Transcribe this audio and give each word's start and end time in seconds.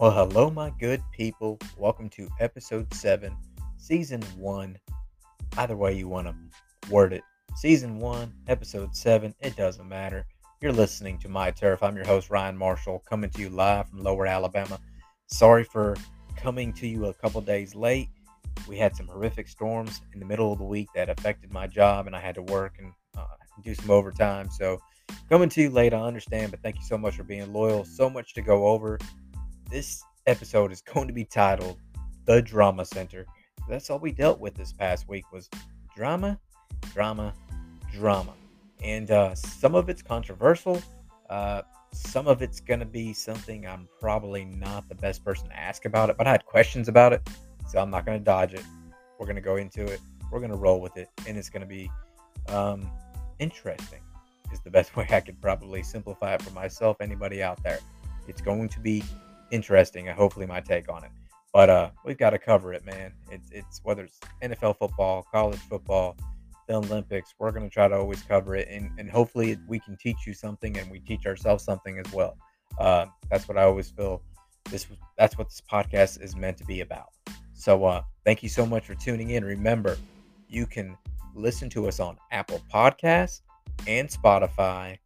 Well, 0.00 0.12
hello, 0.12 0.48
my 0.48 0.70
good 0.78 1.02
people. 1.10 1.58
Welcome 1.76 2.08
to 2.10 2.28
episode 2.38 2.94
seven, 2.94 3.36
season 3.78 4.22
one. 4.36 4.78
Either 5.56 5.76
way 5.76 5.92
you 5.92 6.06
want 6.06 6.28
to 6.28 6.36
word 6.88 7.12
it, 7.12 7.24
season 7.56 7.98
one, 7.98 8.32
episode 8.46 8.94
seven, 8.94 9.34
it 9.40 9.56
doesn't 9.56 9.88
matter. 9.88 10.24
You're 10.60 10.70
listening 10.70 11.18
to 11.18 11.28
My 11.28 11.50
Turf. 11.50 11.82
I'm 11.82 11.96
your 11.96 12.04
host, 12.06 12.30
Ryan 12.30 12.56
Marshall, 12.56 13.02
coming 13.10 13.28
to 13.30 13.40
you 13.40 13.50
live 13.50 13.88
from 13.88 14.04
Lower 14.04 14.28
Alabama. 14.28 14.78
Sorry 15.26 15.64
for 15.64 15.96
coming 16.36 16.72
to 16.74 16.86
you 16.86 17.06
a 17.06 17.14
couple 17.14 17.40
days 17.40 17.74
late. 17.74 18.08
We 18.68 18.78
had 18.78 18.94
some 18.94 19.08
horrific 19.08 19.48
storms 19.48 20.02
in 20.14 20.20
the 20.20 20.26
middle 20.26 20.52
of 20.52 20.60
the 20.60 20.64
week 20.64 20.90
that 20.94 21.08
affected 21.08 21.52
my 21.52 21.66
job, 21.66 22.06
and 22.06 22.14
I 22.14 22.20
had 22.20 22.36
to 22.36 22.42
work 22.42 22.76
and 22.78 22.92
uh, 23.16 23.26
do 23.64 23.74
some 23.74 23.90
overtime. 23.90 24.48
So, 24.48 24.78
coming 25.28 25.48
to 25.48 25.62
you 25.62 25.70
late, 25.70 25.92
I 25.92 26.02
understand, 26.02 26.52
but 26.52 26.62
thank 26.62 26.76
you 26.76 26.84
so 26.84 26.96
much 26.96 27.16
for 27.16 27.24
being 27.24 27.52
loyal. 27.52 27.84
So 27.84 28.08
much 28.08 28.32
to 28.34 28.42
go 28.42 28.68
over 28.68 29.00
this 29.70 30.02
episode 30.26 30.72
is 30.72 30.80
going 30.80 31.06
to 31.08 31.12
be 31.12 31.24
titled 31.24 31.78
The 32.24 32.40
Drama 32.40 32.84
Center. 32.84 33.26
That's 33.68 33.90
all 33.90 33.98
we 33.98 34.12
dealt 34.12 34.40
with 34.40 34.54
this 34.54 34.72
past 34.72 35.08
week 35.08 35.30
was 35.32 35.48
drama, 35.94 36.38
drama, 36.94 37.34
drama. 37.92 38.32
And 38.82 39.10
uh, 39.10 39.34
some 39.34 39.74
of 39.74 39.88
it's 39.88 40.02
controversial. 40.02 40.80
Uh, 41.28 41.62
some 41.92 42.26
of 42.28 42.40
it's 42.42 42.60
going 42.60 42.80
to 42.80 42.86
be 42.86 43.12
something 43.12 43.66
I'm 43.66 43.88
probably 44.00 44.44
not 44.44 44.88
the 44.88 44.94
best 44.94 45.24
person 45.24 45.48
to 45.48 45.58
ask 45.58 45.84
about 45.84 46.08
it, 46.08 46.16
but 46.16 46.26
I 46.26 46.30
had 46.30 46.46
questions 46.46 46.88
about 46.88 47.12
it. 47.12 47.28
So 47.68 47.78
I'm 47.78 47.90
not 47.90 48.06
going 48.06 48.18
to 48.18 48.24
dodge 48.24 48.54
it. 48.54 48.64
We're 49.18 49.26
going 49.26 49.36
to 49.36 49.42
go 49.42 49.56
into 49.56 49.84
it. 49.84 50.00
We're 50.30 50.40
going 50.40 50.50
to 50.50 50.56
roll 50.56 50.80
with 50.80 50.96
it. 50.96 51.08
And 51.26 51.36
it's 51.36 51.50
going 51.50 51.60
to 51.60 51.66
be 51.66 51.90
um, 52.48 52.90
interesting, 53.38 54.00
is 54.50 54.60
the 54.60 54.70
best 54.70 54.96
way 54.96 55.06
I 55.10 55.20
could 55.20 55.40
probably 55.42 55.82
simplify 55.82 56.34
it 56.34 56.42
for 56.42 56.52
myself, 56.52 56.98
anybody 57.00 57.42
out 57.42 57.62
there. 57.62 57.80
It's 58.26 58.40
going 58.40 58.68
to 58.70 58.80
be 58.80 59.02
interesting. 59.50 60.08
And 60.08 60.16
hopefully, 60.16 60.46
my 60.46 60.60
take 60.60 60.90
on 60.90 61.04
it. 61.04 61.10
But 61.52 61.70
uh, 61.70 61.90
we've 62.04 62.18
got 62.18 62.30
to 62.30 62.38
cover 62.38 62.72
it, 62.72 62.84
man. 62.84 63.12
It's 63.30 63.50
it's 63.50 63.80
whether 63.82 64.04
it's 64.04 64.20
NFL 64.42 64.78
football, 64.78 65.26
college 65.32 65.60
football, 65.60 66.16
the 66.66 66.74
Olympics. 66.74 67.34
We're 67.38 67.52
going 67.52 67.64
to 67.68 67.72
try 67.72 67.88
to 67.88 67.96
always 67.96 68.22
cover 68.22 68.54
it, 68.54 68.68
and 68.70 68.90
and 68.98 69.10
hopefully 69.10 69.58
we 69.66 69.80
can 69.80 69.96
teach 69.96 70.26
you 70.26 70.34
something, 70.34 70.76
and 70.78 70.90
we 70.90 71.00
teach 71.00 71.26
ourselves 71.26 71.64
something 71.64 71.98
as 71.98 72.12
well. 72.12 72.36
Uh, 72.78 73.06
that's 73.30 73.48
what 73.48 73.56
I 73.56 73.62
always 73.62 73.90
feel. 73.90 74.22
This 74.70 74.86
that's 75.16 75.38
what 75.38 75.48
this 75.48 75.62
podcast 75.70 76.22
is 76.22 76.36
meant 76.36 76.58
to 76.58 76.64
be 76.64 76.82
about. 76.82 77.08
So 77.54 77.84
uh, 77.84 78.02
thank 78.24 78.42
you 78.42 78.48
so 78.48 78.66
much 78.66 78.86
for 78.86 78.94
tuning 78.94 79.30
in. 79.30 79.44
Remember, 79.44 79.96
you 80.48 80.66
can 80.66 80.96
listen 81.34 81.70
to 81.70 81.88
us 81.88 81.98
on 81.98 82.18
Apple 82.30 82.62
Podcasts 82.72 83.40
and 83.86 84.08
Spotify, 84.08 84.98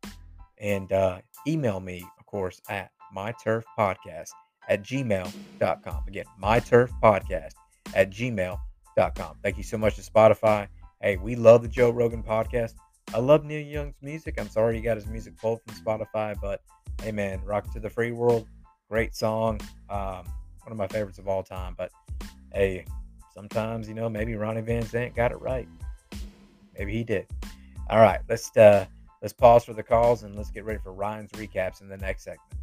and 0.58 0.92
uh, 0.92 1.20
email 1.46 1.80
me, 1.80 2.04
of 2.18 2.26
course, 2.26 2.60
at 2.68 2.90
myturfpodcast 3.14 4.30
at 4.68 4.82
gmail.com. 4.82 6.04
Again, 6.06 6.24
myturfpodcast 6.42 7.52
at 7.94 8.10
gmail.com. 8.10 9.36
Thank 9.42 9.56
you 9.56 9.62
so 9.62 9.78
much 9.78 9.96
to 9.96 10.02
Spotify. 10.02 10.68
Hey, 11.00 11.16
we 11.16 11.34
love 11.34 11.62
the 11.62 11.68
Joe 11.68 11.90
Rogan 11.90 12.22
podcast. 12.22 12.74
I 13.14 13.18
love 13.18 13.44
Neil 13.44 13.60
Young's 13.60 13.96
music. 14.00 14.36
I'm 14.38 14.48
sorry 14.48 14.76
he 14.76 14.82
got 14.82 14.96
his 14.96 15.06
music 15.06 15.36
pulled 15.36 15.60
from 15.66 15.74
Spotify, 15.74 16.36
but 16.40 16.60
hey, 17.02 17.12
man, 17.12 17.42
Rockin' 17.44 17.72
in 17.74 17.82
the 17.82 17.90
Free 17.90 18.12
World, 18.12 18.46
great 18.88 19.14
song. 19.14 19.60
Um, 19.90 20.24
one 20.62 20.70
of 20.70 20.76
my 20.76 20.86
favorites 20.86 21.18
of 21.18 21.28
all 21.28 21.42
time. 21.42 21.74
But 21.76 21.90
hey, 22.54 22.86
sometimes, 23.34 23.88
you 23.88 23.94
know, 23.94 24.08
maybe 24.08 24.34
Ronnie 24.34 24.60
Van 24.60 24.84
Zant 24.84 25.14
got 25.14 25.32
it 25.32 25.40
right. 25.40 25.68
Maybe 26.78 26.92
he 26.92 27.04
did. 27.04 27.26
All 27.90 28.00
right, 28.00 28.20
let's 28.28 28.56
uh, 28.56 28.86
let's 29.20 29.34
pause 29.34 29.64
for 29.64 29.72
the 29.72 29.82
calls 29.82 30.22
and 30.22 30.36
let's 30.36 30.50
get 30.50 30.64
ready 30.64 30.78
for 30.82 30.92
Ryan's 30.92 31.32
recaps 31.32 31.80
in 31.80 31.88
the 31.88 31.96
next 31.96 32.24
segment. 32.24 32.61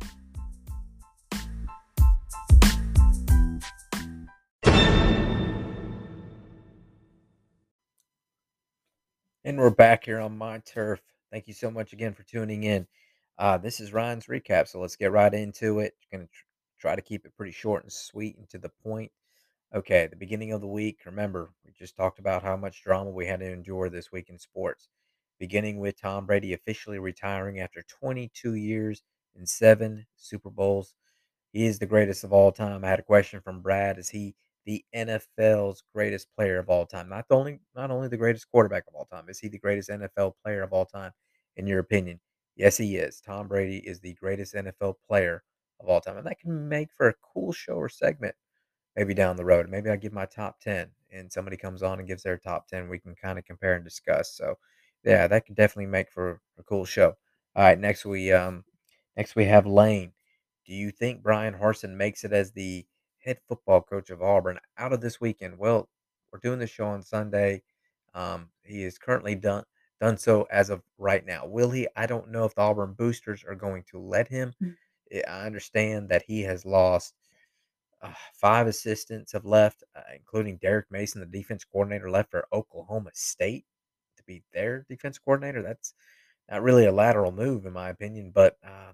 And 9.50 9.58
we're 9.58 9.72
back 9.72 10.06
here 10.06 10.20
on 10.20 10.38
my 10.38 10.60
turf. 10.60 11.02
Thank 11.32 11.48
you 11.48 11.56
so 11.56 11.72
much 11.72 11.92
again 11.92 12.14
for 12.14 12.22
tuning 12.22 12.66
in. 12.66 12.86
Uh, 13.40 13.58
this 13.58 13.80
is 13.80 13.92
Ryan's 13.92 14.28
recap, 14.28 14.68
so 14.68 14.80
let's 14.80 14.96
get 14.96 15.12
right 15.12 15.34
into 15.34 15.80
it. 15.80 15.96
Going 16.12 16.28
to 16.28 16.32
tr- 16.32 16.46
try 16.80 16.96
to 16.96 17.02
keep 17.02 17.26
it 17.26 17.36
pretty 17.36 17.52
short 17.52 17.82
and 17.82 17.92
sweet 17.92 18.38
and 18.38 18.48
to 18.50 18.60
the 18.60 18.70
point. 18.84 19.12
Okay, 19.74 20.06
the 20.06 20.16
beginning 20.16 20.52
of 20.52 20.62
the 20.62 20.68
week. 20.68 21.00
Remember, 21.04 21.50
we 21.66 21.72
just 21.72 21.96
talked 21.96 22.20
about 22.20 22.44
how 22.44 22.56
much 22.58 22.84
drama 22.84 23.10
we 23.10 23.26
had 23.26 23.40
to 23.40 23.52
endure 23.52 23.90
this 23.90 24.12
week 24.12 24.30
in 24.30 24.38
sports. 24.38 24.88
Beginning 25.40 25.80
with 25.80 26.00
Tom 26.00 26.28
Brady 26.28 26.54
officially 26.54 27.00
retiring 27.00 27.60
after 27.60 27.82
22 27.82 28.54
years 28.54 29.02
and 29.36 29.50
seven 29.50 30.06
Super 30.16 30.52
Bowls. 30.52 30.94
He 31.54 31.66
is 31.66 31.80
the 31.80 31.88
greatest 31.88 32.24
of 32.24 32.34
all 32.34 32.52
time. 32.52 32.86
I 32.86 32.90
had 32.90 33.00
a 33.00 33.02
question 33.02 33.42
from 33.42 33.64
Brad: 33.64 33.98
Is 33.98 34.10
he 34.10 34.36
the 34.66 34.84
NFL's 34.94 35.84
greatest 35.94 36.28
player 36.36 36.60
of 36.60 36.70
all 36.70 36.86
time. 36.86 37.10
Not 37.10 37.28
the 37.30 37.36
only 37.36 37.60
not 37.76 37.92
only 37.92 38.08
the 38.08 38.18
greatest 38.18 38.50
quarterback 38.52 38.84
of 38.88 38.96
all 38.96 39.06
time, 39.06 39.30
is 39.30 39.40
he 39.40 39.48
the 39.48 39.60
greatest 39.60 39.90
NFL 39.90 40.34
player 40.44 40.64
of 40.64 40.74
all 40.74 40.86
time 40.86 41.12
in 41.58 41.68
your 41.68 41.80
opinion? 41.80 42.20
Yes, 42.56 42.78
he 42.78 42.98
is. 42.98 43.22
Tom 43.22 43.48
Brady 43.48 43.78
is 43.80 44.00
the 44.00 44.14
greatest 44.16 44.54
NFL 44.56 44.96
player 45.08 45.44
of 45.80 45.88
all 45.88 46.02
time. 46.02 46.18
And 46.18 46.28
that 46.28 46.40
can 46.40 46.68
make 46.68 46.90
for 46.96 47.10
a 47.10 47.14
cool 47.34 47.52
show 47.54 47.74
or 47.74 47.90
segment 47.90 48.36
maybe 48.96 49.14
down 49.14 49.36
the 49.38 49.46
road. 49.46 49.70
Maybe 49.70 49.90
I 49.90 49.96
give 49.96 50.14
my 50.14 50.26
top 50.26 50.60
10 50.60 50.90
and 51.12 51.32
somebody 51.32 51.58
comes 51.58 51.84
on 51.84 52.00
and 52.00 52.08
gives 52.08 52.24
their 52.24 52.38
top 52.38 52.68
10. 52.68 52.90
We 52.90 53.00
can 53.00 53.16
kind 53.16 53.40
of 53.40 53.46
compare 53.46 53.76
and 53.76 53.84
discuss. 53.84 54.36
So, 54.36 54.56
yeah, 55.04 55.28
that 55.28 55.46
can 55.46 55.56
definitely 55.56 55.88
make 55.88 56.12
for 56.12 56.42
a 56.58 56.64
cool 56.64 56.86
show. 56.86 57.16
All 57.56 57.64
right, 57.64 57.80
next 57.80 58.06
we 58.06 58.32
um 58.32 58.64
next 59.18 59.36
we 59.36 59.46
have 59.46 59.66
Lane. 59.66 60.12
Do 60.66 60.74
you 60.74 60.92
think 60.92 61.24
Bryan 61.24 61.56
Harsin 61.56 61.96
makes 61.96 62.24
it 62.24 62.34
as 62.34 62.52
the 62.52 62.86
head 63.30 63.40
football 63.48 63.82
coach 63.82 64.10
of 64.10 64.24
Auburn 64.24 64.60
out 64.78 64.92
of 64.92 65.02
this 65.02 65.22
weekend? 65.22 65.58
Well, 65.58 65.88
we're 66.32 66.40
doing 66.40 66.60
the 66.60 66.68
show 66.68 66.88
on 66.88 67.04
Sunday. 67.04 67.62
Um, 68.16 68.50
he 68.64 68.84
is 68.84 68.98
currently 68.98 69.36
done 69.36 69.64
done 70.02 70.18
so 70.18 70.48
as 70.52 70.70
of 70.70 70.82
right 70.98 71.26
now. 71.26 71.46
Will 71.46 71.70
he? 71.70 71.88
I 71.96 72.06
don't 72.06 72.32
know 72.32 72.46
if 72.46 72.56
the 72.56 72.62
Auburn 72.62 72.96
boosters 72.98 73.44
are 73.48 73.56
going 73.56 73.84
to 73.92 74.00
let 74.00 74.28
him. 74.28 74.54
Mm. 74.64 74.76
Eh, 75.12 75.22
I 75.28 75.46
understand 75.46 76.10
that 76.10 76.24
he 76.24 76.42
has 76.42 76.66
lost 76.66 77.14
uh, 78.02 78.14
five 78.34 78.66
assistants 78.68 79.34
have 79.34 79.46
left, 79.46 79.84
uh, 79.96 80.02
including 80.16 80.58
Derek 80.58 80.86
Mason, 80.90 81.20
the 81.20 81.28
defense 81.28 81.66
coordinator, 81.66 82.10
left 82.10 82.32
for 82.32 82.48
Oklahoma 82.54 83.12
State 83.14 83.66
to 84.18 84.24
be 84.24 84.42
their 84.54 84.86
defense 84.90 85.20
coordinator. 85.20 85.62
That's 85.62 85.94
not 86.50 86.64
really 86.64 86.86
a 86.86 86.92
lateral 86.92 87.32
move, 87.32 87.66
in 87.66 87.74
my 87.74 87.90
opinion, 87.90 88.32
but 88.34 88.58
uh, 88.66 88.94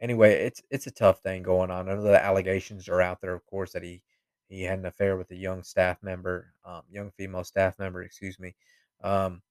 anyway, 0.00 0.32
it's 0.46 0.62
it's 0.70 0.86
a 0.86 0.90
tough 0.90 1.20
thing 1.20 1.42
going 1.42 1.70
on. 1.70 1.88
I 1.88 1.94
know 1.94 2.02
the 2.02 2.22
allegations 2.24 2.88
are 2.88 3.00
out 3.02 3.20
there, 3.20 3.34
of 3.34 3.46
course, 3.46 3.72
that 3.72 3.82
he 3.82 4.02
he 4.48 4.62
had 4.62 4.78
an 4.80 4.86
affair 4.86 5.16
with 5.16 5.30
a 5.30 5.36
young 5.36 5.62
staff 5.62 6.02
member, 6.02 6.52
um, 6.64 6.82
young 6.90 7.10
female 7.12 7.44
staff 7.44 7.78
member, 7.78 8.02
excuse 8.02 8.38
me. 8.38 8.54
Um, 9.02 9.42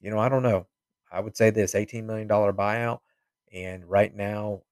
you 0.00 0.10
know, 0.10 0.18
I 0.18 0.28
don't 0.28 0.42
know. 0.42 0.66
I 1.12 1.20
would 1.20 1.36
say 1.36 1.50
this: 1.50 1.74
eighteen 1.74 2.06
million 2.06 2.28
dollar 2.28 2.52
buyout, 2.52 3.00
and 3.52 3.84
right 3.86 4.14
now, 4.14 4.62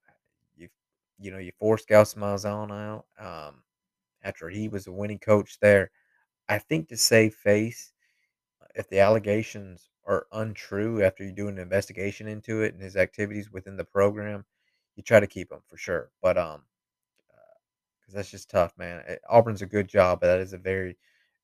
you 0.57 0.69
you 1.19 1.31
know 1.31 1.39
you 1.39 1.51
forced 1.59 1.87
Gus 1.87 2.15
Malzahn 2.15 2.71
out 2.71 3.05
um, 3.19 3.63
after 4.23 4.49
he 4.49 4.69
was 4.69 4.87
a 4.87 4.91
winning 4.93 5.19
coach 5.19 5.59
there. 5.61 5.91
I 6.49 6.59
think 6.59 6.89
to 6.89 6.97
save 6.97 7.35
face, 7.35 7.93
if 8.75 8.89
the 8.89 8.99
allegations 8.99 9.89
are 10.05 10.27
untrue 10.31 11.03
after 11.03 11.23
you 11.23 11.31
do 11.31 11.47
an 11.47 11.57
investigation 11.57 12.27
into 12.27 12.61
it 12.61 12.73
and 12.73 12.81
his 12.83 12.95
activities 12.97 13.51
within 13.51 13.77
the 13.77 13.85
program, 13.85 14.45
you 14.95 15.03
try 15.03 15.19
to 15.19 15.27
keep 15.27 15.49
them 15.49 15.61
for 15.67 15.77
sure. 15.77 16.11
But 16.21 16.37
um, 16.37 16.63
because 17.99 18.15
uh, 18.15 18.17
that's 18.17 18.31
just 18.31 18.49
tough, 18.49 18.73
man. 18.77 19.03
Eh, 19.07 19.15
Auburn's 19.29 19.61
a 19.61 19.65
good 19.67 19.87
job, 19.87 20.19
but 20.21 20.27
that 20.27 20.39
is 20.39 20.53
a 20.53 20.57
very, 20.57 20.97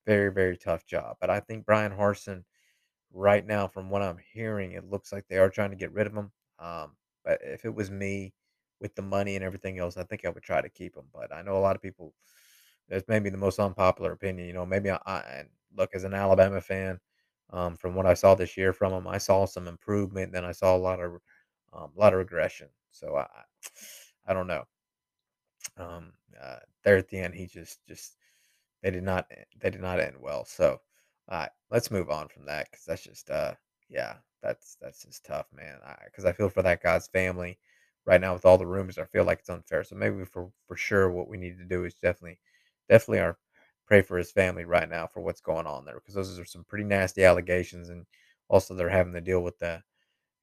very, 0.06 0.32
very 0.32 0.58
tough 0.58 0.86
job. 0.86 1.18
But 1.22 1.30
I 1.30 1.40
think 1.40 1.66
Bryan 1.66 1.92
Harsin, 1.92 2.44
right 3.14 3.46
now, 3.46 3.68
from 3.68 3.90
what 3.90 4.02
I'm 4.02 4.20
hearing, 4.34 4.74
it 4.74 4.90
looks 4.90 5.12
like 5.12 5.28
they 5.28 5.38
are 5.38 5.50
trying 5.50 5.72
to 5.72 5.76
get 5.78 5.94
rid 5.94 6.08
of 6.08 6.14
him. 6.14 6.32
Um, 6.60 6.94
but 7.26 7.40
if 7.44 7.66
it 7.66 7.74
was 7.74 7.92
me, 7.92 8.34
with 8.82 8.96
the 8.96 9.02
money 9.02 9.36
and 9.36 9.44
everything 9.44 9.78
else, 9.80 9.98
I 9.98 10.04
think 10.04 10.26
I 10.26 10.30
would 10.30 10.44
try 10.44 10.62
to 10.62 10.70
keep 10.70 10.96
him. 10.96 11.04
But 11.14 11.34
I 11.34 11.42
know 11.42 11.58
a 11.58 11.60
lot 11.60 11.76
of 11.76 11.82
people. 11.82 12.14
That's 12.90 13.08
maybe 13.08 13.30
the 13.30 13.38
most 13.38 13.60
unpopular 13.60 14.12
opinion. 14.14 14.48
You 14.48 14.54
know, 14.54 14.66
maybe 14.66 14.90
I, 14.92 15.00
I 15.06 15.44
look 15.78 15.92
as 15.96 16.04
an 16.06 16.14
Alabama 16.14 16.62
fan. 16.62 17.00
Um, 17.52 17.76
from 17.76 17.96
what 17.96 18.06
I 18.06 18.14
saw 18.14 18.36
this 18.36 18.58
year 18.58 18.74
from 18.74 18.94
him, 18.94 19.08
I 19.08 19.18
saw 19.18 19.46
some 19.46 19.68
improvement. 19.68 20.32
Then 20.34 20.46
I 20.46 20.52
saw 20.52 20.76
a 20.76 20.78
lot 20.78 21.00
of 21.02 21.14
um, 21.74 21.92
a 21.96 22.00
lot 22.00 22.14
of 22.14 22.20
regression. 22.20 22.70
So 23.00 23.16
I, 23.18 23.28
I 24.28 24.34
don't 24.34 24.48
know. 24.48 24.66
Um, 25.78 26.14
uh, 26.42 26.58
there 26.84 26.98
at 26.98 27.10
the 27.10 27.18
end, 27.20 27.34
he 27.36 27.48
just, 27.48 27.80
just 27.88 28.16
they 28.84 28.92
did 28.92 29.04
not, 29.04 29.28
they 29.62 29.70
did 29.70 29.82
not 29.82 30.00
end 30.00 30.18
well. 30.20 30.46
So, 30.46 30.82
all 31.30 31.40
right, 31.40 31.52
let's 31.72 31.92
move 31.92 32.10
on 32.10 32.28
from 32.30 32.46
that 32.46 32.70
because 32.72 32.86
that's 32.86 33.04
just, 33.04 33.30
uh, 33.30 33.54
yeah, 33.90 34.16
that's 34.44 34.78
that's 34.82 35.04
just 35.04 35.26
tough, 35.26 35.48
man. 35.54 35.78
Because 36.06 36.26
I, 36.26 36.30
I 36.30 36.34
feel 36.34 36.50
for 36.50 36.64
that 36.64 36.84
guy's 36.84 37.08
family 37.08 37.60
right 38.06 38.22
now 38.22 38.34
with 38.34 38.46
all 38.46 38.58
the 38.58 38.68
rumors. 38.68 38.98
I 38.98 39.06
feel 39.06 39.26
like 39.26 39.40
it's 39.40 39.50
unfair. 39.50 39.84
So 39.84 39.96
maybe 39.96 40.26
for 40.26 40.52
for 40.68 40.78
sure, 40.78 41.12
what 41.12 41.30
we 41.30 41.38
need 41.38 41.58
to 41.60 41.66
do 41.66 41.86
is 41.86 41.96
definitely, 41.96 42.40
definitely 42.90 43.20
our 43.22 43.38
pray 43.88 44.02
for 44.02 44.18
his 44.18 44.32
family 44.32 44.66
right 44.66 44.90
now 44.90 45.08
for 45.08 45.22
what's 45.22 45.42
going 45.42 45.68
on 45.68 45.86
there 45.86 45.96
because 45.96 46.16
those 46.16 46.40
are 46.40 46.46
some 46.46 46.64
pretty 46.66 46.84
nasty 46.86 47.24
allegations 47.24 47.90
and 47.90 48.06
also 48.50 48.76
they're 48.76 48.90
having 48.90 49.14
to 49.14 49.22
deal 49.22 49.42
with 49.42 49.58
the 49.60 49.82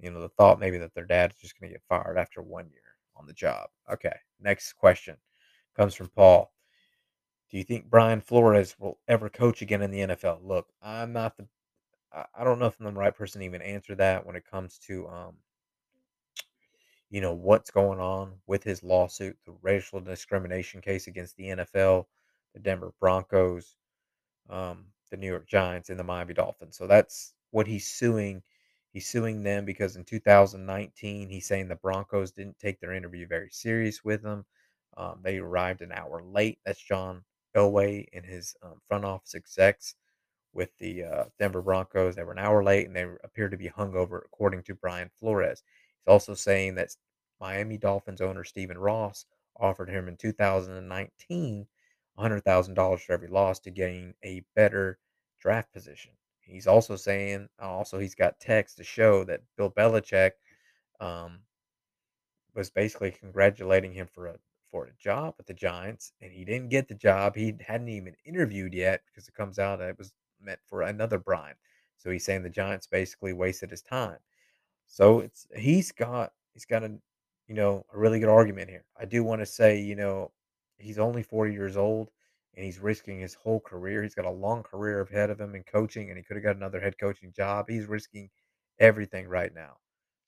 you 0.00 0.10
know, 0.10 0.20
the 0.20 0.28
thought 0.30 0.60
maybe 0.60 0.78
that 0.78 0.94
their 0.94 1.04
dad's 1.04 1.36
just 1.36 1.58
going 1.58 1.70
to 1.70 1.74
get 1.74 1.82
fired 1.88 2.18
after 2.18 2.42
one 2.42 2.68
year 2.70 2.82
on 3.16 3.26
the 3.26 3.32
job. 3.32 3.68
Okay, 3.92 4.14
next 4.40 4.74
question 4.74 5.16
comes 5.76 5.94
from 5.94 6.08
Paul. 6.08 6.52
Do 7.50 7.58
you 7.58 7.64
think 7.64 7.88
Brian 7.88 8.20
Flores 8.20 8.76
will 8.78 8.98
ever 9.08 9.28
coach 9.28 9.62
again 9.62 9.82
in 9.82 9.90
the 9.90 10.00
NFL? 10.00 10.40
Look, 10.42 10.68
I'm 10.82 11.12
not 11.12 11.36
the 11.36 11.46
I 12.34 12.44
don't 12.44 12.58
know 12.58 12.66
if 12.66 12.80
I'm 12.80 12.86
the 12.86 12.92
right 12.92 13.14
person 13.14 13.40
to 13.40 13.44
even 13.44 13.60
answer 13.60 13.94
that 13.96 14.24
when 14.24 14.36
it 14.36 14.50
comes 14.50 14.78
to 14.86 15.06
um, 15.08 15.34
you 17.10 17.20
know, 17.20 17.32
what's 17.32 17.70
going 17.70 18.00
on 18.00 18.32
with 18.46 18.64
his 18.64 18.82
lawsuit, 18.82 19.36
the 19.44 19.54
racial 19.62 20.00
discrimination 20.00 20.80
case 20.80 21.06
against 21.06 21.36
the 21.36 21.44
NFL, 21.44 22.06
the 22.54 22.60
Denver 22.60 22.92
Broncos, 23.00 23.76
um, 24.50 24.86
the 25.10 25.16
New 25.16 25.28
York 25.28 25.46
Giants, 25.46 25.88
and 25.88 25.98
the 25.98 26.04
Miami 26.04 26.34
Dolphins. 26.34 26.76
So 26.76 26.86
that's 26.86 27.34
what 27.50 27.66
he's 27.66 27.86
suing. 27.86 28.42
He's 28.96 29.06
suing 29.06 29.42
them 29.42 29.66
because 29.66 29.96
in 29.96 30.04
2019, 30.04 31.28
he's 31.28 31.44
saying 31.44 31.68
the 31.68 31.76
Broncos 31.76 32.32
didn't 32.32 32.58
take 32.58 32.80
their 32.80 32.94
interview 32.94 33.26
very 33.26 33.50
serious 33.50 34.02
with 34.02 34.24
him. 34.24 34.46
Um, 34.96 35.20
they 35.22 35.36
arrived 35.36 35.82
an 35.82 35.92
hour 35.92 36.22
late. 36.22 36.60
That's 36.64 36.80
John 36.80 37.22
Elway 37.54 38.06
and 38.14 38.24
his 38.24 38.56
um, 38.62 38.80
front 38.88 39.04
office 39.04 39.34
execs 39.34 39.96
with 40.54 40.70
the 40.78 41.04
uh, 41.04 41.24
Denver 41.38 41.60
Broncos. 41.60 42.16
They 42.16 42.22
were 42.22 42.32
an 42.32 42.38
hour 42.38 42.64
late 42.64 42.86
and 42.86 42.96
they 42.96 43.04
appeared 43.22 43.50
to 43.50 43.58
be 43.58 43.68
hungover, 43.68 44.22
according 44.24 44.62
to 44.62 44.74
Brian 44.74 45.10
Flores. 45.20 45.62
He's 45.98 46.10
also 46.10 46.32
saying 46.32 46.76
that 46.76 46.96
Miami 47.38 47.76
Dolphins 47.76 48.22
owner 48.22 48.44
Stephen 48.44 48.78
Ross 48.78 49.26
offered 49.60 49.90
him 49.90 50.08
in 50.08 50.16
2019 50.16 51.66
$100,000 52.18 53.00
for 53.00 53.12
every 53.12 53.28
loss 53.28 53.58
to 53.58 53.70
gain 53.70 54.14
a 54.24 54.42
better 54.54 54.98
draft 55.38 55.70
position. 55.70 56.12
He's 56.46 56.66
also 56.66 56.96
saying, 56.96 57.48
also, 57.58 57.98
he's 57.98 58.14
got 58.14 58.38
text 58.40 58.76
to 58.76 58.84
show 58.84 59.24
that 59.24 59.42
Bill 59.56 59.70
Belichick 59.70 60.32
um, 61.00 61.40
was 62.54 62.70
basically 62.70 63.10
congratulating 63.10 63.92
him 63.92 64.06
for 64.06 64.28
a 64.28 64.36
for 64.70 64.86
a 64.86 64.92
job 64.98 65.34
with 65.38 65.46
the 65.46 65.54
Giants, 65.54 66.12
and 66.20 66.32
he 66.32 66.44
didn't 66.44 66.70
get 66.70 66.88
the 66.88 66.94
job. 66.94 67.36
He 67.36 67.54
hadn't 67.60 67.88
even 67.88 68.14
interviewed 68.24 68.74
yet 68.74 69.02
because 69.06 69.28
it 69.28 69.34
comes 69.34 69.58
out 69.58 69.78
that 69.78 69.90
it 69.90 69.98
was 69.98 70.12
meant 70.40 70.58
for 70.66 70.82
another 70.82 71.18
Brian. 71.18 71.54
So 71.98 72.10
he's 72.10 72.24
saying 72.24 72.42
the 72.42 72.50
Giants 72.50 72.86
basically 72.86 73.32
wasted 73.32 73.70
his 73.70 73.82
time. 73.82 74.18
So 74.86 75.20
it's 75.20 75.46
he's 75.56 75.92
got 75.92 76.32
he's 76.52 76.64
got 76.64 76.84
a 76.84 76.92
you 77.48 77.54
know 77.54 77.84
a 77.92 77.98
really 77.98 78.20
good 78.20 78.28
argument 78.28 78.70
here. 78.70 78.84
I 79.00 79.04
do 79.04 79.24
want 79.24 79.40
to 79.40 79.46
say 79.46 79.80
you 79.80 79.96
know 79.96 80.32
he's 80.78 80.98
only 80.98 81.22
40 81.22 81.52
years 81.52 81.76
old 81.76 82.10
and 82.56 82.64
he's 82.64 82.78
risking 82.78 83.20
his 83.20 83.34
whole 83.34 83.60
career. 83.60 84.02
He's 84.02 84.14
got 84.14 84.24
a 84.24 84.30
long 84.30 84.62
career 84.62 85.02
ahead 85.02 85.30
of 85.30 85.40
him 85.40 85.54
in 85.54 85.62
coaching, 85.64 86.08
and 86.08 86.16
he 86.16 86.24
could 86.24 86.36
have 86.36 86.44
got 86.44 86.56
another 86.56 86.80
head 86.80 86.98
coaching 86.98 87.32
job. 87.36 87.66
He's 87.68 87.86
risking 87.86 88.30
everything 88.78 89.28
right 89.28 89.54
now. 89.54 89.76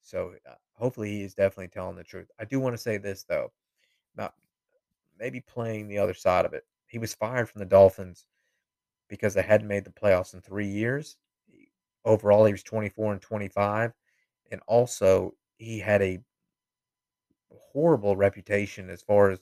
So 0.03 0.35
uh, 0.49 0.55
hopefully 0.75 1.11
he 1.11 1.23
is 1.23 1.35
definitely 1.35 1.69
telling 1.69 1.97
the 1.97 2.05
truth. 2.05 2.29
I 2.39 2.45
do 2.45 2.61
want 2.61 2.75
to 2.75 2.83
say 2.83 2.99
this 2.99 3.25
though, 3.25 3.53
about 4.15 4.35
maybe 5.19 5.41
playing 5.41 5.89
the 5.89 5.99
other 5.99 6.15
side 6.15 6.45
of 6.45 6.55
it. 6.55 6.65
He 6.87 6.99
was 6.99 7.15
fired 7.15 7.49
from 7.49 7.59
the 7.61 7.67
Dolphins 7.67 8.25
because 9.09 9.35
they 9.35 9.43
hadn't 9.43 9.69
made 9.69 9.85
the 9.85 9.91
playoffs 9.91 10.35
in 10.35 10.41
three 10.41 10.67
years. 10.67 11.17
Overall, 12.05 12.45
he 12.45 12.53
was 12.53 12.63
24 12.63 13.13
and 13.13 13.23
25. 13.23 13.93
And 14.51 14.61
also, 14.67 15.35
he 15.59 15.79
had 15.79 16.01
a 16.01 16.21
horrible 17.73 18.17
reputation 18.17 18.89
as 18.89 19.03
far 19.03 19.31
as 19.31 19.41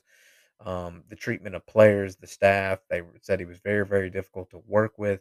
um, 0.65 1.05
the 1.09 1.17
treatment 1.17 1.55
of 1.55 1.67
players, 1.67 2.17
the 2.17 2.27
staff. 2.27 2.81
They 2.89 3.03
said 3.21 3.39
he 3.39 3.47
was 3.47 3.59
very, 3.59 3.87
very 3.87 4.11
difficult 4.11 4.51
to 4.51 4.63
work 4.67 4.99
with. 4.99 5.21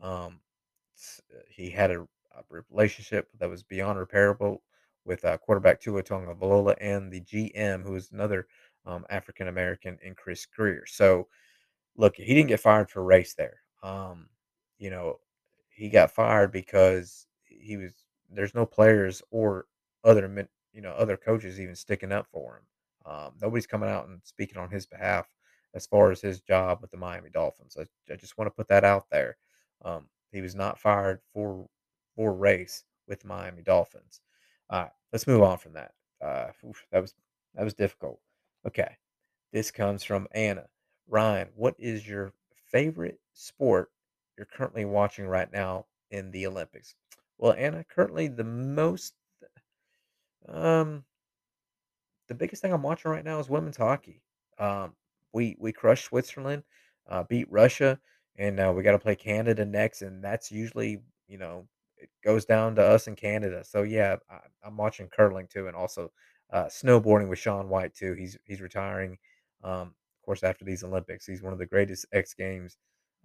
Um, 0.00 0.40
he 1.48 1.70
had 1.70 1.90
a, 1.90 2.00
a, 2.02 2.62
relationship 2.70 3.28
that 3.38 3.50
was 3.50 3.62
beyond 3.62 3.98
repairable 3.98 4.58
with 5.04 5.24
uh, 5.24 5.38
quarterback 5.38 5.80
Tua 5.80 6.02
Tagovailoa 6.02 6.76
and 6.80 7.10
the 7.10 7.20
GM, 7.20 7.82
who 7.82 7.94
is 7.94 8.10
another 8.12 8.46
um, 8.86 9.04
African 9.10 9.48
American, 9.48 9.98
in 10.02 10.14
Chris 10.14 10.46
Grier. 10.46 10.84
So, 10.86 11.28
look, 11.96 12.16
he 12.16 12.34
didn't 12.34 12.48
get 12.48 12.60
fired 12.60 12.90
for 12.90 13.02
race 13.02 13.34
there. 13.34 13.60
Um, 13.82 14.28
you 14.78 14.90
know, 14.90 15.18
he 15.70 15.88
got 15.88 16.10
fired 16.10 16.52
because 16.52 17.26
he 17.44 17.76
was 17.76 17.92
there's 18.30 18.54
no 18.54 18.66
players 18.66 19.22
or 19.30 19.66
other 20.04 20.48
you 20.72 20.82
know, 20.82 20.92
other 20.92 21.16
coaches 21.16 21.60
even 21.60 21.74
sticking 21.74 22.12
up 22.12 22.26
for 22.30 22.56
him. 22.56 22.62
Um, 23.08 23.32
nobody's 23.40 23.66
coming 23.66 23.88
out 23.88 24.08
and 24.08 24.20
speaking 24.24 24.58
on 24.58 24.70
his 24.70 24.86
behalf 24.86 25.26
as 25.74 25.86
far 25.86 26.10
as 26.10 26.20
his 26.20 26.40
job 26.40 26.78
with 26.80 26.90
the 26.90 26.96
Miami 26.96 27.30
Dolphins. 27.30 27.76
I, 27.78 27.86
I 28.12 28.16
just 28.16 28.36
want 28.36 28.48
to 28.48 28.54
put 28.54 28.68
that 28.68 28.84
out 28.84 29.06
there. 29.10 29.36
Um, 29.84 30.08
he 30.32 30.40
was 30.40 30.54
not 30.54 30.78
fired 30.78 31.20
for 31.32 31.66
for 32.14 32.34
race 32.34 32.84
with 33.06 33.24
Miami 33.24 33.62
Dolphins. 33.62 34.20
All 34.70 34.82
right, 34.82 34.90
let's 35.12 35.26
move 35.26 35.42
on 35.42 35.58
from 35.58 35.72
that. 35.74 35.92
Uh, 36.20 36.48
oof, 36.66 36.84
that 36.92 37.00
was 37.00 37.14
that 37.54 37.64
was 37.64 37.74
difficult. 37.74 38.20
Okay, 38.66 38.96
this 39.52 39.70
comes 39.70 40.04
from 40.04 40.28
Anna. 40.32 40.66
Ryan, 41.08 41.48
what 41.54 41.74
is 41.78 42.06
your 42.06 42.32
favorite 42.66 43.20
sport 43.32 43.90
you're 44.36 44.46
currently 44.46 44.84
watching 44.84 45.26
right 45.26 45.50
now 45.50 45.86
in 46.10 46.30
the 46.30 46.46
Olympics? 46.46 46.94
Well, 47.38 47.54
Anna, 47.56 47.84
currently 47.84 48.28
the 48.28 48.44
most 48.44 49.14
um 50.48 51.04
the 52.28 52.34
biggest 52.34 52.62
thing 52.62 52.72
I'm 52.72 52.82
watching 52.82 53.10
right 53.10 53.24
now 53.24 53.38
is 53.40 53.48
women's 53.48 53.76
hockey. 53.76 54.22
Um, 54.58 54.94
we 55.32 55.56
we 55.58 55.72
crushed 55.72 56.06
Switzerland, 56.06 56.62
uh, 57.08 57.24
beat 57.24 57.50
Russia, 57.50 57.98
and 58.36 58.58
uh, 58.60 58.72
we 58.74 58.82
got 58.82 58.92
to 58.92 58.98
play 58.98 59.16
Canada 59.16 59.64
next, 59.64 60.02
and 60.02 60.22
that's 60.22 60.50
usually 60.52 61.00
you 61.28 61.38
know 61.38 61.66
it 61.96 62.10
goes 62.24 62.44
down 62.44 62.74
to 62.76 62.82
us 62.82 63.06
in 63.08 63.16
Canada. 63.16 63.64
So 63.64 63.82
yeah, 63.82 64.16
I, 64.30 64.38
I'm 64.64 64.76
watching 64.76 65.08
curling 65.08 65.48
too, 65.48 65.66
and 65.66 65.76
also 65.76 66.10
uh, 66.52 66.64
snowboarding 66.66 67.28
with 67.28 67.38
Shaun 67.38 67.68
White 67.68 67.94
too. 67.94 68.14
He's 68.14 68.36
he's 68.44 68.60
retiring, 68.60 69.18
um, 69.64 69.94
of 70.16 70.24
course, 70.24 70.42
after 70.42 70.64
these 70.64 70.84
Olympics. 70.84 71.26
He's 71.26 71.42
one 71.42 71.52
of 71.52 71.58
the 71.58 71.66
greatest 71.66 72.06
X 72.12 72.34
Games 72.34 72.76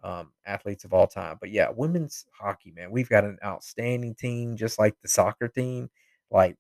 um, 0.03 0.31
athletes 0.45 0.83
of 0.83 0.93
all 0.93 1.07
time. 1.07 1.37
But 1.39 1.51
yeah, 1.51 1.69
women's 1.75 2.25
hockey, 2.37 2.71
man, 2.71 2.91
we've 2.91 3.09
got 3.09 3.23
an 3.23 3.37
outstanding 3.43 4.15
team, 4.15 4.55
just 4.57 4.79
like 4.79 4.95
the 5.01 5.07
soccer 5.07 5.47
team. 5.47 5.89
Like 6.31 6.57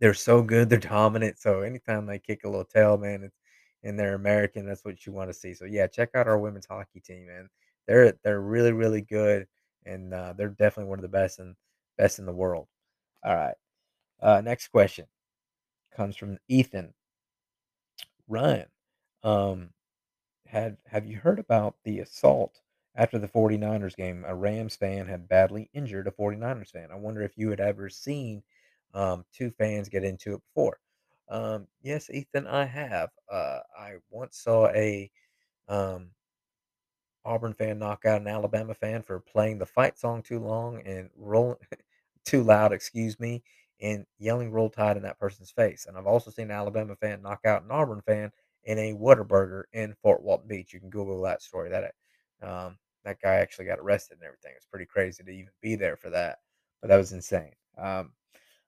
they're 0.00 0.14
so 0.14 0.42
good, 0.42 0.68
they're 0.70 0.78
dominant. 0.78 1.38
So 1.40 1.60
anytime 1.62 2.06
they 2.06 2.18
kick 2.18 2.44
a 2.44 2.48
little 2.48 2.64
tail, 2.64 2.96
man, 2.98 3.22
it's 3.24 3.36
and 3.82 3.98
they're 3.98 4.14
American, 4.14 4.66
that's 4.66 4.84
what 4.84 5.06
you 5.06 5.12
want 5.12 5.30
to 5.30 5.34
see. 5.34 5.54
So 5.54 5.64
yeah, 5.64 5.86
check 5.86 6.10
out 6.14 6.28
our 6.28 6.38
women's 6.38 6.66
hockey 6.66 7.00
team, 7.00 7.26
man. 7.26 7.48
They're 7.88 8.12
they're 8.24 8.40
really 8.42 8.72
really 8.72 9.02
good, 9.02 9.46
and 9.86 10.12
uh, 10.14 10.34
they're 10.36 10.50
definitely 10.50 10.90
one 10.90 10.98
of 10.98 11.02
the 11.02 11.08
best 11.08 11.38
and 11.40 11.56
best 11.98 12.18
in 12.18 12.26
the 12.26 12.32
world. 12.32 12.68
All 13.24 13.34
right, 13.34 13.54
uh, 14.22 14.40
next 14.42 14.68
question 14.68 15.06
comes 15.96 16.16
from 16.16 16.38
Ethan 16.48 16.94
Ryan. 18.28 18.68
Um, 19.22 19.70
had 20.46 20.78
have 20.86 21.06
you 21.06 21.18
heard 21.18 21.38
about 21.40 21.76
the 21.84 22.00
assault 22.00 22.60
after 22.96 23.18
the 23.18 23.28
49ers 23.28 23.96
game? 23.96 24.24
A 24.26 24.34
Rams 24.34 24.76
fan 24.76 25.06
had 25.08 25.28
badly 25.28 25.70
injured 25.74 26.06
a 26.08 26.12
49ers 26.12 26.70
fan. 26.72 26.90
I 26.92 26.96
wonder 26.96 27.22
if 27.22 27.38
you 27.38 27.50
had 27.50 27.60
ever 27.60 27.88
seen 27.90 28.42
um, 28.94 29.24
two 29.32 29.50
fans 29.50 29.88
get 29.88 30.04
into 30.04 30.34
it 30.34 30.42
before. 30.48 30.78
Um, 31.28 31.66
yes, 31.82 32.10
Ethan, 32.10 32.46
I 32.46 32.64
have. 32.64 33.10
Uh, 33.30 33.60
I 33.78 33.94
once 34.10 34.38
saw 34.38 34.68
a 34.68 35.10
um, 35.68 36.10
Auburn 37.24 37.52
fan 37.54 37.78
knock 37.78 38.04
out 38.06 38.20
an 38.20 38.26
Alabama 38.28 38.74
fan 38.74 39.02
for 39.02 39.20
playing 39.20 39.58
the 39.58 39.66
fight 39.66 39.98
song 39.98 40.22
too 40.22 40.38
long 40.38 40.80
and 40.82 41.10
rolling 41.16 41.56
too 42.24 42.42
loud, 42.42 42.72
excuse 42.72 43.18
me, 43.20 43.42
and 43.80 44.06
yelling 44.18 44.50
"Roll 44.50 44.70
Tide" 44.70 44.96
in 44.96 45.02
that 45.02 45.18
person's 45.18 45.50
face. 45.50 45.86
And 45.86 45.96
I've 45.96 46.06
also 46.06 46.30
seen 46.30 46.46
an 46.46 46.56
Alabama 46.56 46.96
fan 46.96 47.22
knock 47.22 47.40
out 47.44 47.62
an 47.62 47.70
Auburn 47.70 48.02
fan 48.02 48.32
in 48.64 48.78
a 48.78 48.94
Whataburger 48.94 49.64
in 49.72 49.94
Fort 50.02 50.22
Walton 50.22 50.48
Beach. 50.48 50.72
You 50.72 50.80
can 50.80 50.90
Google 50.90 51.22
that 51.22 51.42
story. 51.42 51.70
That 51.70 51.94
um, 52.42 52.78
that 53.04 53.20
guy 53.20 53.34
actually 53.36 53.66
got 53.66 53.78
arrested 53.78 54.14
and 54.18 54.24
everything. 54.26 54.52
It's 54.56 54.66
pretty 54.66 54.86
crazy 54.86 55.22
to 55.22 55.30
even 55.30 55.52
be 55.62 55.76
there 55.76 55.96
for 55.96 56.10
that, 56.10 56.38
but 56.80 56.88
that 56.88 56.96
was 56.96 57.12
insane. 57.12 57.52
Um, 57.78 58.12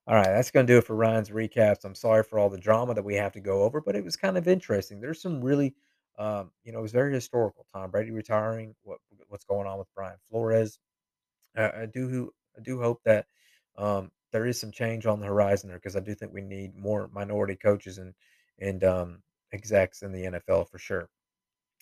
all 0.06 0.16
right, 0.16 0.26
that's 0.26 0.50
going 0.50 0.66
to 0.66 0.72
do 0.72 0.78
it 0.78 0.84
for 0.84 0.96
Ryan's 0.96 1.30
recaps. 1.30 1.84
I'm 1.84 1.94
sorry 1.94 2.24
for 2.24 2.38
all 2.38 2.50
the 2.50 2.58
drama 2.58 2.94
that 2.94 3.04
we 3.04 3.14
have 3.14 3.32
to 3.32 3.40
go 3.40 3.62
over, 3.62 3.80
but 3.80 3.94
it 3.94 4.04
was 4.04 4.16
kind 4.16 4.36
of 4.36 4.48
interesting. 4.48 5.00
There's 5.00 5.22
some 5.22 5.40
really, 5.40 5.74
um, 6.18 6.50
you 6.64 6.72
know, 6.72 6.80
it 6.80 6.82
was 6.82 6.92
very 6.92 7.14
historical. 7.14 7.66
Tom 7.72 7.90
Brady 7.90 8.10
retiring, 8.10 8.74
what 8.82 8.98
what's 9.28 9.44
going 9.44 9.68
on 9.68 9.78
with 9.78 9.86
Brian 9.94 10.18
Flores. 10.28 10.80
I, 11.56 11.82
I 11.82 11.86
do 11.86 12.32
I 12.58 12.62
do 12.62 12.80
hope 12.80 13.00
that 13.04 13.26
um, 13.78 14.10
there 14.32 14.46
is 14.46 14.58
some 14.58 14.72
change 14.72 15.06
on 15.06 15.20
the 15.20 15.26
horizon 15.26 15.68
there 15.68 15.78
because 15.78 15.96
I 15.96 16.00
do 16.00 16.14
think 16.14 16.32
we 16.32 16.42
need 16.42 16.76
more 16.76 17.08
minority 17.12 17.54
coaches 17.54 17.98
and 17.98 18.12
and 18.58 18.82
um, 18.82 19.22
execs 19.52 20.02
in 20.02 20.12
the 20.12 20.24
NFL 20.24 20.68
for 20.68 20.78
sure, 20.78 21.08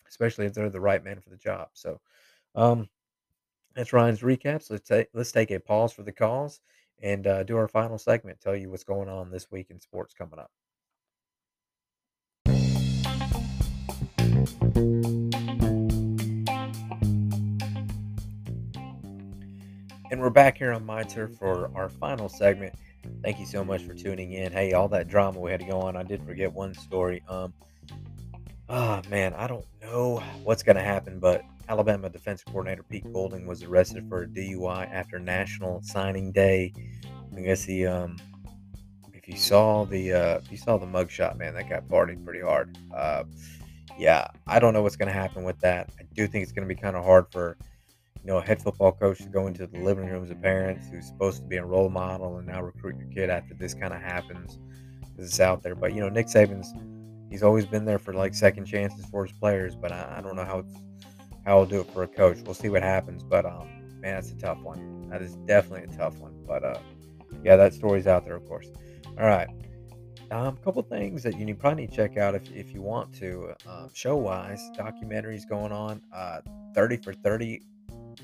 especially 0.08 0.44
if 0.44 0.52
they're 0.52 0.68
the 0.68 0.80
right 0.80 1.02
man 1.02 1.20
for 1.20 1.30
the 1.30 1.36
job. 1.38 1.68
So 1.72 2.00
um, 2.54 2.86
that's 3.74 3.94
Ryan's 3.94 4.20
recaps. 4.20 4.70
Let's 4.70 4.86
take 4.86 5.08
let's 5.14 5.32
take 5.32 5.50
a 5.50 5.58
pause 5.58 5.92
for 5.94 6.02
the 6.02 6.12
calls 6.12 6.60
and 7.00 7.26
uh, 7.26 7.42
do 7.42 7.56
our 7.56 7.68
final 7.68 7.98
segment. 7.98 8.40
Tell 8.40 8.56
you 8.56 8.70
what's 8.70 8.84
going 8.84 9.08
on 9.08 9.30
this 9.30 9.50
week 9.50 9.68
in 9.70 9.80
sports 9.80 10.14
coming 10.14 10.38
up. 10.38 10.50
And 20.10 20.20
we're 20.20 20.30
back 20.30 20.58
here 20.58 20.72
on 20.72 20.84
My 20.84 21.04
Turf 21.04 21.36
for 21.38 21.70
our 21.74 21.88
final 21.88 22.28
segment. 22.28 22.74
Thank 23.22 23.38
you 23.38 23.46
so 23.46 23.64
much 23.64 23.82
for 23.82 23.94
tuning 23.94 24.32
in. 24.32 24.50
Hey, 24.52 24.72
all 24.72 24.88
that 24.88 25.08
drama 25.08 25.38
we 25.38 25.52
had 25.52 25.60
to 25.60 25.66
go 25.66 25.80
on. 25.80 25.96
I 25.96 26.02
did 26.02 26.22
forget 26.24 26.52
one 26.52 26.74
story. 26.74 27.22
Um, 27.28 27.54
Oh 28.72 29.02
man, 29.10 29.34
I 29.34 29.48
don't 29.48 29.64
know 29.82 30.22
what's 30.44 30.62
going 30.62 30.76
to 30.76 30.82
happen, 30.82 31.18
but 31.18 31.42
Alabama 31.68 32.08
defensive 32.08 32.46
coordinator 32.46 32.84
Pete 32.84 33.12
Golding 33.12 33.44
was 33.44 33.64
arrested 33.64 34.08
for 34.08 34.22
a 34.22 34.26
DUI 34.28 34.88
after 34.92 35.18
National 35.18 35.82
Signing 35.82 36.30
Day. 36.30 36.72
I 37.36 37.40
guess 37.40 37.64
he, 37.64 37.84
um, 37.84 38.16
if 39.12 39.26
you 39.26 39.36
saw 39.36 39.84
the, 39.84 40.12
uh, 40.12 40.38
if 40.38 40.52
you 40.52 40.56
saw 40.56 40.76
the 40.76 40.86
mugshot, 40.86 41.36
man, 41.36 41.54
that 41.54 41.68
guy 41.68 41.80
partied 41.80 42.24
pretty 42.24 42.42
hard. 42.42 42.78
Uh, 42.94 43.24
yeah, 43.98 44.28
I 44.46 44.60
don't 44.60 44.72
know 44.72 44.82
what's 44.82 44.96
going 44.96 45.08
to 45.08 45.18
happen 45.18 45.42
with 45.42 45.58
that. 45.62 45.90
I 45.98 46.04
do 46.14 46.28
think 46.28 46.44
it's 46.44 46.52
going 46.52 46.68
to 46.68 46.72
be 46.72 46.80
kind 46.80 46.94
of 46.94 47.04
hard 47.04 47.26
for, 47.32 47.56
you 48.22 48.30
know, 48.30 48.36
a 48.36 48.42
head 48.42 48.62
football 48.62 48.92
coach 48.92 49.18
to 49.18 49.28
go 49.28 49.48
into 49.48 49.66
the 49.66 49.80
living 49.80 50.06
rooms 50.06 50.30
of 50.30 50.40
parents 50.40 50.86
who's 50.88 51.08
supposed 51.08 51.38
to 51.38 51.48
be 51.48 51.56
a 51.56 51.64
role 51.64 51.90
model 51.90 52.38
and 52.38 52.46
now 52.46 52.62
recruit 52.62 52.96
your 52.98 53.08
kid 53.08 53.30
after 53.30 53.52
this 53.52 53.74
kind 53.74 53.92
of 53.92 54.00
happens. 54.00 54.60
This 55.16 55.32
is 55.32 55.40
out 55.40 55.64
there, 55.64 55.74
but 55.74 55.92
you 55.92 56.00
know, 56.00 56.08
Nick 56.08 56.28
Saban's 56.28 56.72
he's 57.30 57.42
always 57.42 57.64
been 57.64 57.84
there 57.84 57.98
for 57.98 58.12
like 58.12 58.34
second 58.34 58.66
chances 58.66 59.06
for 59.06 59.24
his 59.24 59.36
players, 59.36 59.74
but 59.74 59.92
I, 59.92 60.16
I 60.18 60.20
don't 60.20 60.36
know 60.36 60.44
how 60.44 60.64
how 61.46 61.58
I'll 61.58 61.66
do 61.66 61.80
it 61.80 61.90
for 61.92 62.02
a 62.02 62.08
coach. 62.08 62.38
We'll 62.44 62.54
see 62.54 62.68
what 62.68 62.82
happens, 62.82 63.22
but 63.22 63.46
um, 63.46 63.68
man, 64.00 64.16
that's 64.16 64.30
a 64.30 64.36
tough 64.36 64.60
one. 64.60 65.08
That 65.08 65.22
is 65.22 65.36
definitely 65.46 65.92
a 65.92 65.96
tough 65.96 66.18
one, 66.18 66.34
but 66.46 66.64
uh, 66.64 66.78
yeah, 67.42 67.56
that 67.56 67.72
story's 67.72 68.06
out 68.06 68.24
there, 68.24 68.36
of 68.36 68.46
course. 68.46 68.68
All 69.18 69.26
right. 69.26 69.48
Um, 70.30 70.56
a 70.56 70.64
couple 70.64 70.82
things 70.82 71.24
that 71.24 71.38
you 71.38 71.54
probably 71.56 71.82
need 71.82 71.90
to 71.90 71.96
check 71.96 72.16
out 72.16 72.36
if, 72.36 72.48
if 72.52 72.72
you 72.72 72.82
want 72.82 73.12
to. 73.14 73.52
Um, 73.66 73.90
show 73.92 74.16
wise, 74.16 74.60
documentaries 74.78 75.48
going 75.48 75.72
on. 75.72 76.00
Uh, 76.12 76.40
30 76.74 76.98
for 76.98 77.12
30 77.12 77.62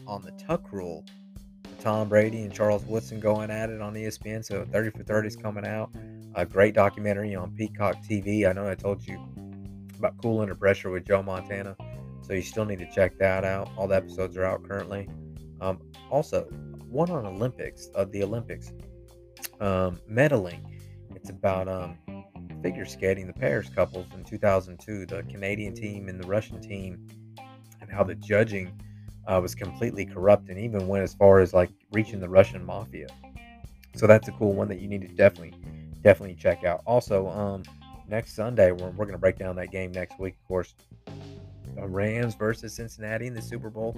on 0.07 0.23
the 0.23 0.31
Tuck 0.33 0.73
Rule. 0.73 1.05
Tom 1.81 2.09
Brady 2.09 2.43
and 2.43 2.53
Charles 2.53 2.85
Woodson 2.85 3.19
going 3.19 3.51
at 3.51 3.71
it 3.71 3.81
on 3.81 3.95
ESPN. 3.95 4.45
So 4.45 4.65
30 4.65 4.91
for 4.91 5.03
30 5.03 5.27
is 5.29 5.37
coming 5.37 5.67
out. 5.67 5.91
A 6.37 6.45
great 6.45 6.75
documentary 6.75 7.35
on 7.35 7.51
Peacock 7.53 7.97
TV. 8.05 8.47
I 8.47 8.53
know 8.53 8.69
I 8.69 8.75
told 8.75 9.07
you 9.07 9.19
about 9.99 10.19
Cool 10.19 10.41
Under 10.41 10.55
Pressure 10.55 10.91
with 10.91 11.07
Joe 11.07 11.23
Montana. 11.23 11.75
So 12.21 12.35
you 12.35 12.43
still 12.43 12.67
need 12.67 12.79
to 12.81 12.91
check 12.91 13.17
that 13.19 13.43
out. 13.43 13.71
All 13.79 13.89
the 13.89 13.97
episodes 13.97 14.37
are 14.37 14.45
out 14.45 14.63
currently. 14.63 15.09
Um, 15.63 15.81
also, 16.11 16.43
one 16.91 17.11
on 17.11 17.25
Olympics, 17.25 17.89
uh, 17.95 18.05
the 18.05 18.23
Olympics, 18.23 18.71
um, 19.61 19.99
medaling. 20.11 20.61
It's 21.15 21.31
about 21.31 21.69
um, 21.69 21.97
figure 22.63 22.85
skating, 22.85 23.27
the 23.27 23.33
pairs 23.33 23.71
couples 23.71 24.07
in 24.15 24.23
2002, 24.23 25.07
the 25.07 25.23
Canadian 25.23 25.75
team 25.75 26.09
and 26.11 26.23
the 26.23 26.27
Russian 26.27 26.61
team, 26.61 27.07
and 27.81 27.91
how 27.91 28.05
the 28.05 28.15
judging 28.15 28.79
uh, 29.27 29.41
was 29.41 29.55
completely 29.55 30.05
corrupt 30.05 30.51
and 30.51 30.59
even 30.59 30.87
went 30.87 31.03
as 31.03 31.15
far 31.15 31.41
as 31.41 31.55
like 31.55 31.71
reaching 31.93 32.21
the 32.21 32.29
Russian 32.29 32.63
mafia. 32.63 33.07
So 33.95 34.07
that's 34.07 34.29
a 34.29 34.33
cool 34.33 34.53
one 34.53 34.69
that 34.69 34.81
you 34.81 34.89
need 34.89 35.01
to 35.01 35.09
definitely, 35.09 35.55
definitely 36.07 36.37
check 36.37 36.63
out. 36.63 36.83
Also, 36.87 37.27
um, 37.31 37.65
next 38.07 38.37
Sunday, 38.37 38.71
we're, 38.71 38.91
we're 38.91 39.07
going 39.07 39.11
to 39.11 39.19
break 39.19 39.39
down 39.39 39.57
that 39.57 39.73
game 39.73 39.91
next 39.91 40.21
week, 40.21 40.37
of 40.41 40.47
course. 40.47 40.73
The 41.75 41.85
Rams 41.85 42.37
versus 42.37 42.77
Cincinnati 42.77 43.27
in 43.27 43.35
the 43.35 43.43
Super 43.43 43.71
Bowl, 43.71 43.93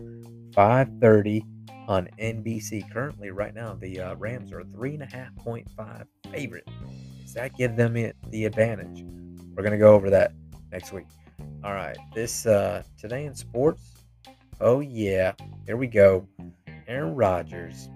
5:30 0.53 1.43
on 1.87 2.09
NBC. 2.19 2.91
Currently, 2.91 3.31
right 3.31 3.55
now, 3.55 3.75
the 3.75 4.01
uh, 4.01 4.15
Rams 4.15 4.53
are 4.53 4.65
three 4.65 4.95
and 4.95 5.03
a 5.03 5.07
half 5.07 5.37
point 5.37 5.69
five 5.77 6.07
favorite. 6.33 6.67
Does 7.21 7.35
that 7.35 7.55
give 7.57 7.77
them 7.77 7.95
it, 7.95 8.17
the 8.31 8.47
advantage? 8.47 9.05
We're 9.55 9.63
gonna 9.63 9.77
go 9.77 9.95
over 9.95 10.09
that 10.09 10.33
next 10.73 10.95
week. 10.95 11.07
All 11.63 11.75
right, 11.75 11.97
this 12.15 12.47
uh, 12.47 12.85
today 12.99 13.27
in 13.27 13.35
sports. 13.35 13.83
Oh 14.63 14.81
yeah, 14.81 15.35
here 15.67 15.77
we 15.77 15.87
go. 15.87 16.27
Aaron 16.89 17.15
Rodgers 17.15 17.91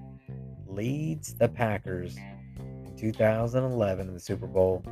leads 0.68 1.32
the 1.34 1.48
Packers 1.48 2.16
2011 3.02 4.06
in 4.06 4.14
the 4.14 4.20
Super 4.20 4.46
Bowl 4.46 4.84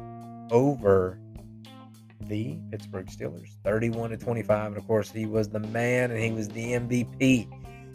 over 0.51 1.21
the 2.23 2.59
Pittsburgh 2.73 3.07
Steelers, 3.07 3.57
31 3.63 4.11
to 4.11 4.17
25. 4.17 4.67
And 4.67 4.77
of 4.77 4.85
course, 4.89 5.13
he 5.13 5.27
was 5.27 5.49
the 5.49 5.61
man 5.61 6.11
and 6.11 6.21
he 6.21 6.33
was 6.33 6.49
the 6.49 6.73
MVP. 6.73 7.49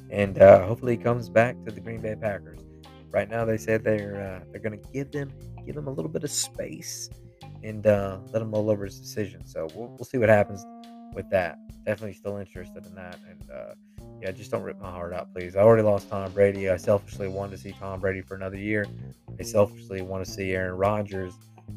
And 0.10 0.42
uh, 0.42 0.66
hopefully, 0.66 0.96
he 0.96 1.04
comes 1.04 1.28
back 1.28 1.58
to 1.66 1.72
the 1.72 1.82
Green 1.82 2.00
Bay 2.00 2.16
Packers. 2.16 2.60
Right 3.12 3.30
now, 3.30 3.44
they 3.44 3.58
said 3.58 3.84
they're 3.84 4.42
uh, 4.42 4.46
they're 4.52 4.62
going 4.62 4.82
to 4.82 4.90
give 4.94 5.12
them 5.12 5.34
give 5.66 5.76
him 5.76 5.88
a 5.88 5.92
little 5.92 6.12
bit 6.12 6.24
of 6.24 6.32
space 6.32 7.10
and 7.62 7.86
uh, 7.86 8.20
let 8.32 8.42
him 8.42 8.52
mull 8.52 8.70
over 8.70 8.86
his 8.86 8.98
decision. 8.98 9.46
So 9.46 9.68
we'll, 9.76 9.90
we'll 9.90 10.06
see 10.06 10.18
what 10.18 10.30
happens 10.30 10.66
with 11.16 11.30
that. 11.30 11.58
Definitely 11.86 12.14
still 12.14 12.38
interested 12.38 12.86
in 12.86 12.94
that. 12.96 13.18
And 13.30 13.50
uh, 13.50 13.74
yeah, 14.22 14.32
just 14.32 14.52
don't 14.52 14.64
rip 14.64 14.80
my 14.80 14.92
heart 14.92 15.14
out, 15.14 15.34
please. 15.34 15.56
I 15.56 15.62
already 15.62 15.84
lost 15.84 16.10
Tom 16.10 16.32
Brady. 16.32 16.70
I 16.70 16.78
selfishly 16.78 17.28
wanted 17.28 17.52
to 17.52 17.58
see 17.58 17.72
Tom 17.72 18.00
Brady 18.00 18.22
for 18.22 18.36
another 18.36 18.58
year. 18.58 18.86
I 19.40 19.44
selfishly 19.44 20.02
want 20.02 20.26
to 20.26 20.32
see 20.32 20.52
Aaron 20.52 20.76
Rodgers 20.76 21.34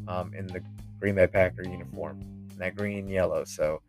um, 0.06 0.34
in 0.34 0.46
the 0.46 0.60
Green 1.00 1.14
Bay 1.14 1.26
Packer 1.26 1.62
uniform, 1.62 2.20
that 2.58 2.76
green 2.76 2.98
and 2.98 3.10
yellow. 3.10 3.44
So 3.44 3.80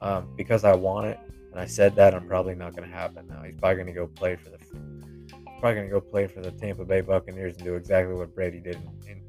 um, 0.00 0.28
because 0.36 0.64
I 0.64 0.74
want 0.74 1.06
it, 1.06 1.18
and 1.50 1.60
I 1.60 1.66
said 1.66 1.94
that, 1.96 2.14
I'm 2.14 2.26
probably 2.26 2.54
not 2.54 2.74
going 2.74 2.88
to 2.88 2.94
happen 2.94 3.26
now. 3.28 3.42
He's 3.42 3.54
probably 3.54 3.76
going 3.76 3.86
to 3.86 3.92
go 3.92 4.06
play 4.06 4.36
for 4.36 4.50
the 4.50 4.58
probably 5.60 5.76
going 5.76 5.88
to 5.88 5.92
go 5.94 6.00
play 6.00 6.26
for 6.26 6.40
the 6.40 6.50
Tampa 6.50 6.84
Bay 6.84 7.00
Buccaneers 7.00 7.54
and 7.56 7.64
do 7.64 7.74
exactly 7.74 8.14
what 8.14 8.34
Brady 8.34 8.60
did 8.60 8.76
and, 9.08 9.22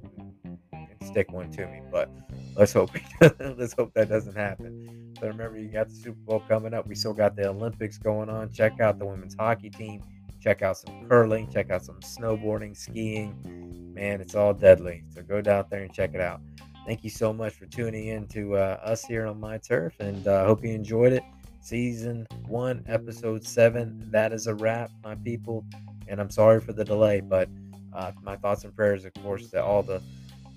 and, 0.43 0.57
and 0.73 0.87
stick 1.07 1.31
one 1.31 1.49
to 1.51 1.65
me. 1.67 1.81
But 1.91 2.09
let's 2.55 2.73
hope 2.73 2.91
let's 3.39 3.73
hope 3.73 3.93
that 3.93 4.09
doesn't 4.09 4.35
happen. 4.35 5.04
Remember, 5.21 5.57
you 5.57 5.67
got 5.67 5.89
the 5.89 5.95
Super 5.95 6.19
Bowl 6.25 6.43
coming 6.47 6.73
up. 6.73 6.87
We 6.87 6.95
still 6.95 7.13
got 7.13 7.35
the 7.35 7.49
Olympics 7.49 7.97
going 7.97 8.29
on. 8.29 8.51
Check 8.51 8.79
out 8.79 8.99
the 8.99 9.05
women's 9.05 9.35
hockey 9.35 9.69
team. 9.69 10.01
Check 10.41 10.61
out 10.61 10.77
some 10.77 11.07
curling. 11.07 11.49
Check 11.51 11.71
out 11.71 11.83
some 11.83 11.99
snowboarding, 12.01 12.77
skiing. 12.77 13.93
Man, 13.93 14.21
it's 14.21 14.35
all 14.35 14.53
deadly. 14.53 15.03
So 15.09 15.21
go 15.21 15.41
down 15.41 15.65
there 15.69 15.83
and 15.83 15.93
check 15.93 16.13
it 16.13 16.21
out. 16.21 16.41
Thank 16.85 17.03
you 17.03 17.09
so 17.09 17.33
much 17.33 17.53
for 17.53 17.65
tuning 17.65 18.07
in 18.07 18.27
to 18.27 18.57
uh, 18.57 18.79
us 18.83 19.03
here 19.03 19.25
on 19.25 19.39
My 19.39 19.57
Turf, 19.57 19.93
and 19.99 20.27
I 20.27 20.35
uh, 20.35 20.45
hope 20.45 20.63
you 20.63 20.71
enjoyed 20.71 21.13
it. 21.13 21.23
Season 21.61 22.27
one, 22.45 22.83
episode 22.87 23.43
seven. 23.43 24.07
That 24.11 24.33
is 24.33 24.45
a 24.45 24.53
wrap, 24.53 24.91
my 25.03 25.15
people. 25.15 25.65
And 26.07 26.21
I'm 26.21 26.29
sorry 26.29 26.61
for 26.61 26.73
the 26.73 26.85
delay, 26.85 27.21
but 27.21 27.49
uh, 27.91 28.11
my 28.21 28.35
thoughts 28.35 28.65
and 28.65 28.75
prayers, 28.75 29.03
of 29.03 29.13
course, 29.15 29.49
to 29.49 29.63
all 29.63 29.81
the 29.81 29.99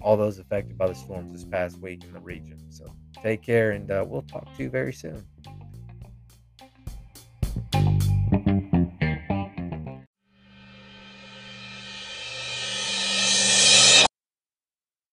all 0.01 0.17
those 0.17 0.39
affected 0.39 0.77
by 0.79 0.89
the 0.89 0.95
storms 0.95 1.33
this 1.33 1.45
past 1.45 1.79
week 1.83 2.03
in 2.05 2.13
the 2.13 2.21
region. 2.21 2.59
So 2.69 2.97
take 3.23 3.43
care, 3.43 3.73
and 3.73 3.91
uh, 3.91 4.05
we'll 4.09 4.23
talk 4.23 4.53
to 4.55 4.63
you 4.63 4.71
very 4.71 4.93
soon. 4.93 5.27